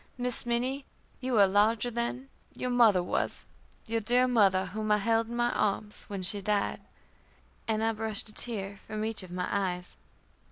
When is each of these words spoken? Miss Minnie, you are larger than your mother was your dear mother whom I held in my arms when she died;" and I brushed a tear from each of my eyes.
Miss 0.17 0.47
Minnie, 0.47 0.83
you 1.19 1.37
are 1.37 1.45
larger 1.45 1.91
than 1.91 2.27
your 2.55 2.71
mother 2.71 3.03
was 3.03 3.45
your 3.85 4.01
dear 4.01 4.27
mother 4.27 4.65
whom 4.65 4.91
I 4.91 4.97
held 4.97 5.27
in 5.27 5.35
my 5.35 5.51
arms 5.51 6.05
when 6.07 6.23
she 6.23 6.41
died;" 6.41 6.81
and 7.67 7.83
I 7.83 7.93
brushed 7.93 8.27
a 8.27 8.33
tear 8.33 8.77
from 8.77 9.05
each 9.05 9.21
of 9.21 9.29
my 9.29 9.47
eyes. 9.51 9.97